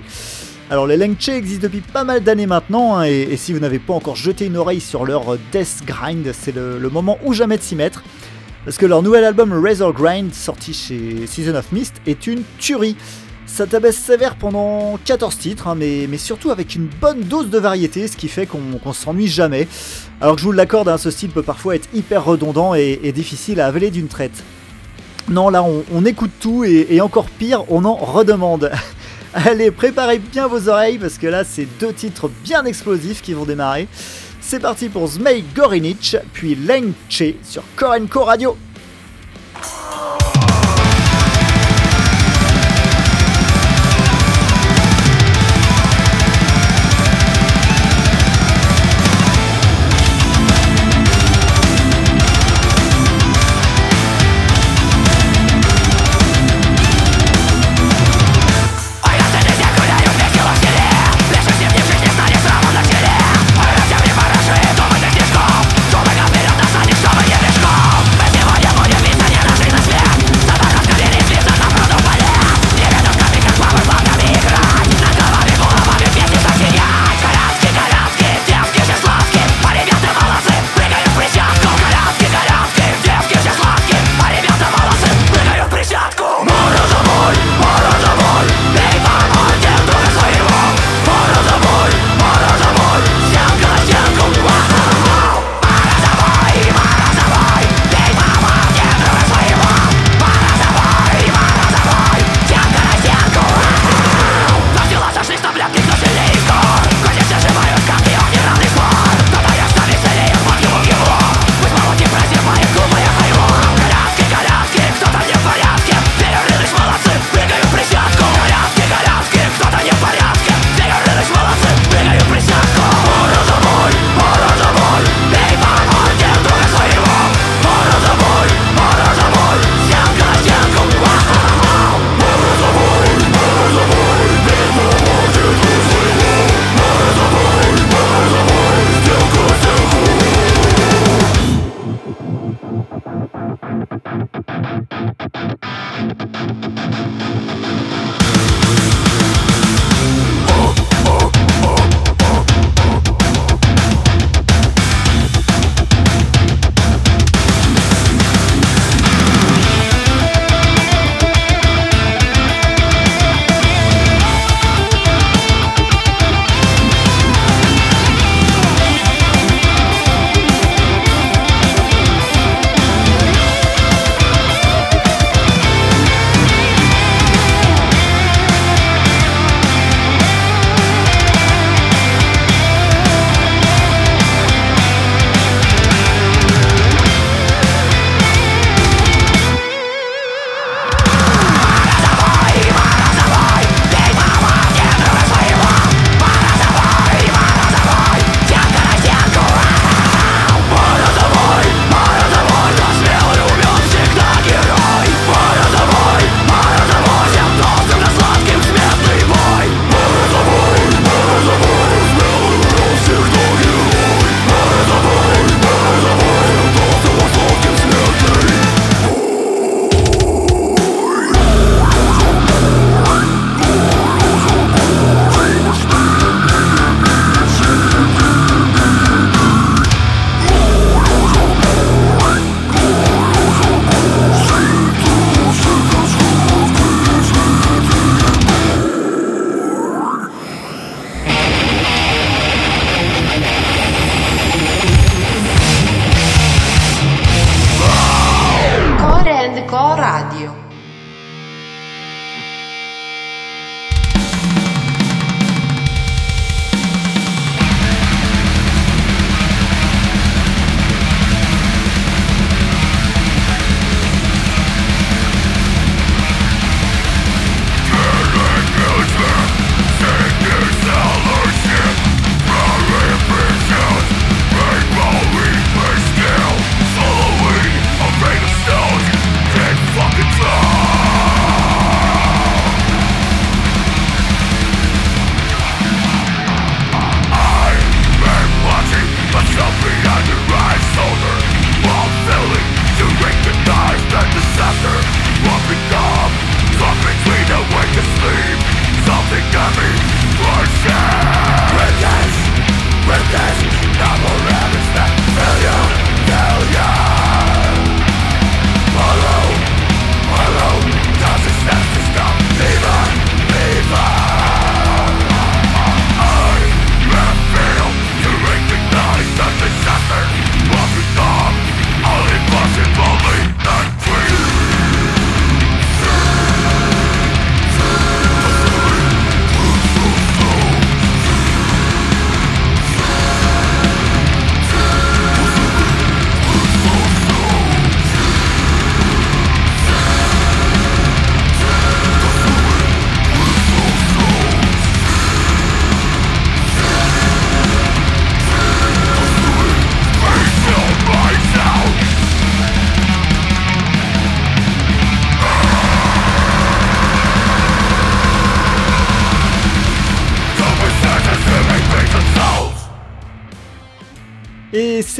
Alors 0.69 0.87
les 0.87 0.97
Leng 0.97 1.15
Che 1.19 1.29
existent 1.29 1.63
depuis 1.63 1.81
pas 1.81 2.03
mal 2.03 2.23
d'années 2.23 2.47
maintenant, 2.47 2.95
hein, 2.95 3.03
et, 3.03 3.35
si 3.37 3.53
vous 3.53 3.59
n'avez 3.59 3.79
pas 3.79 3.93
encore 3.93 4.15
jeté 4.15 4.45
une 4.45 4.57
oreille 4.57 4.79
sur 4.79 5.05
leur 5.05 5.37
Death 5.51 5.83
Grind, 5.85 6.31
c'est 6.33 6.55
le, 6.55 6.89
moment 6.89 7.19
ou 7.23 7.33
jamais 7.33 7.57
de 7.57 7.61
s'y 7.61 7.75
mettre. 7.75 8.01
Parce 8.63 8.77
que 8.77 8.85
leur 8.85 9.03
nouvel 9.03 9.25
album 9.25 9.51
Razor 9.53 9.93
Grind, 9.93 10.33
sorti 10.33 10.73
chez 10.73 11.27
Season 11.27 11.55
of 11.55 11.71
Mist, 11.73 11.95
est 12.07 12.27
une 12.27 12.43
tuerie. 12.59 12.95
Ça 13.45 13.67
tabaisse 13.67 13.97
sévère 13.97 14.35
pendant 14.35 14.97
14 15.03 15.37
titres, 15.37 15.67
hein, 15.67 15.75
mais, 15.75 16.07
surtout 16.17 16.49
avec 16.49 16.75
une 16.75 16.87
bonne 16.87 17.19
dose 17.19 17.49
de 17.49 17.59
variété, 17.59 18.07
ce 18.07 18.15
qui 18.15 18.29
fait 18.29 18.47
qu'on 18.47 18.93
s'ennuie 18.93 19.27
jamais. 19.27 19.67
Alors 20.21 20.35
que 20.35 20.41
je 20.41 20.45
vous 20.45 20.53
l'accorde, 20.53 20.87
hein, 20.87 20.97
ce 20.97 21.11
style 21.11 21.29
peut 21.29 21.43
parfois 21.43 21.75
être 21.75 21.89
hyper 21.93 22.23
redondant 22.23 22.73
et, 22.73 23.11
difficile 23.13 23.59
à 23.59 23.67
avaler 23.67 23.91
d'une 23.91 24.07
traite. 24.07 24.43
Non, 25.29 25.49
là 25.49 25.63
on, 25.63 26.05
écoute 26.05 26.31
tout 26.39 26.63
et 26.63 26.99
encore 27.01 27.25
pire, 27.25 27.65
on 27.69 27.83
en 27.85 27.95
redemande. 27.95 28.71
Allez, 29.35 29.71
préparez 29.71 30.19
bien 30.19 30.47
vos 30.47 30.69
oreilles 30.69 30.99
parce 30.99 31.17
que 31.17 31.25
là 31.25 31.43
c'est 31.43 31.67
deux 31.79 31.91
titres 31.91 32.29
bien 32.43 32.65
explosifs 32.65 33.23
qui 33.23 33.33
vont 33.33 33.45
démarrer. 33.45 33.87
C'est 34.39 34.59
parti 34.59 34.89
pour 34.89 35.07
Zmei 35.07 35.43
Gorinich, 35.55 36.17
puis 36.33 36.53
Leng 36.53 36.91
Che 37.09 37.33
sur 37.43 37.63
Korenko 37.75 38.25
Radio. 38.25 38.55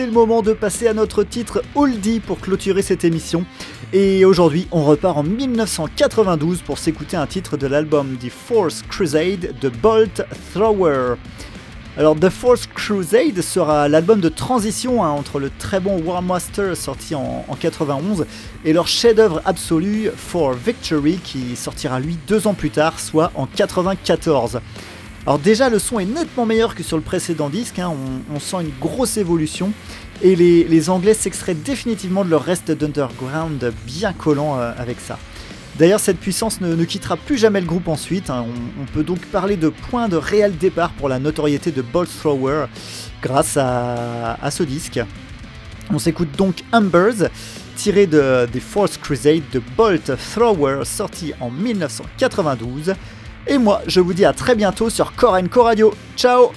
C'est 0.03 0.07
le 0.07 0.11
moment 0.11 0.41
de 0.41 0.51
passer 0.51 0.89
à 0.89 0.93
notre 0.93 1.23
titre 1.23 1.63
oldie 1.75 2.19
pour 2.19 2.41
clôturer 2.41 2.81
cette 2.81 3.05
émission. 3.05 3.45
Et 3.93 4.25
aujourd'hui, 4.25 4.67
on 4.71 4.83
repart 4.83 5.17
en 5.17 5.23
1992 5.23 6.61
pour 6.61 6.77
s'écouter 6.77 7.15
un 7.15 7.25
titre 7.25 7.55
de 7.55 7.67
l'album 7.67 8.17
The 8.17 8.29
Force 8.29 8.81
Crusade 8.81 9.55
de 9.61 9.69
Bolt 9.69 10.25
Thrower. 10.53 11.15
Alors 11.95 12.19
The 12.19 12.29
Force 12.29 12.67
Crusade 12.67 13.39
sera 13.41 13.87
l'album 13.87 14.19
de 14.19 14.27
transition 14.27 15.05
hein, 15.05 15.09
entre 15.09 15.39
le 15.39 15.49
très 15.57 15.79
bon 15.79 16.01
War 16.01 16.21
Master 16.21 16.75
sorti 16.75 17.15
en, 17.15 17.45
en 17.47 17.55
91 17.55 18.25
et 18.65 18.73
leur 18.73 18.87
chef-d'œuvre 18.87 19.41
absolu 19.45 20.09
For 20.17 20.51
Victory 20.51 21.21
qui 21.23 21.55
sortira 21.55 22.01
lui 22.01 22.17
deux 22.27 22.45
ans 22.45 22.55
plus 22.55 22.71
tard, 22.71 22.99
soit 22.99 23.31
en 23.35 23.45
94. 23.45 24.59
Alors 25.25 25.39
déjà 25.39 25.69
le 25.69 25.79
son 25.79 25.99
est 25.99 26.05
nettement 26.05 26.45
meilleur 26.45 26.75
que 26.75 26.83
sur 26.83 26.97
le 26.97 27.03
précédent 27.03 27.47
disque, 27.47 27.79
hein, 27.79 27.93
on, 28.33 28.39
sent 28.41 28.57
une 28.59 28.73
grosse 28.81 29.15
évolution 29.15 29.71
et 30.21 30.35
les, 30.35 30.89
Anglais 30.89 31.13
s'extraient 31.13 31.53
définitivement 31.53 32.25
de 32.25 32.29
leur 32.29 32.43
reste 32.43 32.71
d'underground 32.71 33.73
bien 33.85 34.11
collant 34.11 34.59
euh, 34.59 34.73
avec 34.77 34.99
ça. 34.99 35.17
D'ailleurs, 35.79 36.01
cette 36.01 36.19
puissance 36.19 36.59
ne, 36.59 36.83
quittera 36.83 37.15
plus 37.15 37.37
jamais 37.37 37.61
le 37.61 37.65
groupe 37.65 37.87
ensuite. 37.87 38.29
hein. 38.29 38.45
On, 38.81 38.85
peut 38.85 39.03
donc 39.03 39.19
parler 39.27 39.55
de 39.55 39.69
point 39.69 40.09
de 40.09 40.17
réel 40.17 40.57
départ 40.57 40.91
pour 40.91 41.07
la 41.07 41.19
notoriété 41.19 41.71
de 41.71 41.81
Bolt 41.81 42.09
Thrower 42.19 42.65
grâce 43.21 43.55
à, 43.55 44.33
à 44.33 44.51
ce 44.51 44.63
disque. 44.63 44.99
On 45.89 45.99
s'écoute 45.99 46.29
donc 46.37 46.63
Embers, 46.73 47.29
tiré 47.77 48.07
de 48.07 48.45
des 48.51 48.59
Force 48.59 48.97
Crusade 48.97 49.41
de 49.53 49.61
Bolt 49.77 50.11
Thrower, 50.33 50.81
sorti 50.83 51.33
en 51.39 51.49
1992. 51.49 52.93
Et 53.47 53.57
moi, 53.57 53.81
je 53.87 53.99
vous 53.99 54.13
dis 54.13 54.25
à 54.25 54.33
très 54.33 54.55
bientôt 54.55 54.89
sur 54.89 55.13
Core 55.15 55.39
Co 55.51 55.63
Radio. 55.63 55.93
Ciao 56.15 56.51